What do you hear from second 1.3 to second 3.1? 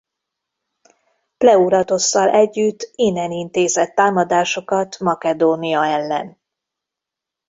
Pleuratosszal együtt